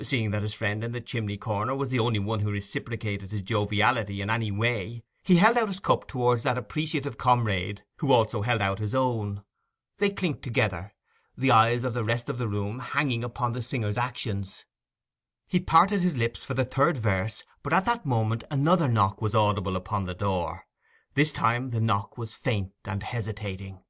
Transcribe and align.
Seeing 0.00 0.30
that 0.30 0.40
his 0.40 0.54
friend 0.54 0.82
in 0.82 0.92
the 0.92 1.00
chimney 1.02 1.36
corner 1.36 1.74
was 1.74 1.90
the 1.90 1.98
only 1.98 2.18
one 2.18 2.40
who 2.40 2.50
reciprocated 2.50 3.30
his 3.32 3.42
joviality 3.42 4.22
in 4.22 4.30
any 4.30 4.50
way, 4.50 5.04
he 5.22 5.36
held 5.36 5.58
out 5.58 5.68
his 5.68 5.78
cup 5.78 6.08
towards 6.08 6.44
that 6.44 6.56
appreciative 6.56 7.18
comrade, 7.18 7.84
who 7.98 8.10
also 8.10 8.40
held 8.40 8.62
out 8.62 8.78
his 8.78 8.94
own. 8.94 9.44
They 9.98 10.08
clinked 10.08 10.40
together, 10.42 10.94
the 11.36 11.50
eyes 11.50 11.84
of 11.84 11.92
the 11.92 12.02
rest 12.02 12.30
of 12.30 12.38
the 12.38 12.48
room 12.48 12.78
hanging 12.78 13.22
upon 13.22 13.52
the 13.52 13.60
singer's 13.60 13.98
actions. 13.98 14.64
He 15.46 15.60
parted 15.60 16.00
his 16.00 16.16
lips 16.16 16.44
for 16.44 16.54
the 16.54 16.64
third 16.64 16.96
verse; 16.96 17.44
but 17.62 17.74
at 17.74 17.84
that 17.84 18.06
moment 18.06 18.42
another 18.50 18.88
knock 18.88 19.20
was 19.20 19.34
audible 19.34 19.76
upon 19.76 20.04
the 20.04 20.14
door. 20.14 20.64
This 21.12 21.30
time 21.30 21.72
the 21.72 21.80
knock 21.82 22.16
was 22.16 22.32
faint 22.34 22.72
and 22.86 23.02
hesitating. 23.02 23.84